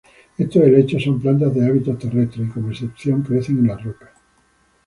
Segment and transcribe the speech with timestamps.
[0.43, 4.09] Estos helechos son plantas de hábitos terrestres y como excepción crecen en las rocas.